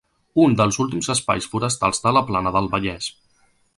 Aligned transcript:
Un 0.43 0.55
dels 0.61 0.77
últims 0.83 1.11
espais 1.15 1.49
forestals 1.51 2.01
de 2.07 2.15
la 2.19 2.25
plana 2.31 2.55
del 2.57 2.71
Vallès. 2.73 3.11